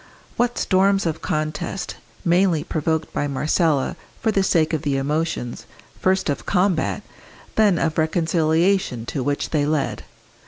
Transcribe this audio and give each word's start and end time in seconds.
What 0.35 0.57
storms 0.57 1.05
of 1.05 1.21
contest, 1.21 1.95
mainly 2.25 2.63
provoked 2.63 3.13
by 3.13 3.27
Marcella 3.27 3.95
for 4.19 4.31
the 4.31 4.41
sake 4.41 4.73
of 4.73 4.81
the 4.81 4.97
emotions, 4.97 5.67
first 5.99 6.27
of 6.27 6.47
combat, 6.47 7.03
then 7.55 7.77
of 7.77 7.99
reconciliation 7.99 9.05
to 9.05 9.21
which 9.21 9.51
they 9.51 9.63
led! 9.63 10.03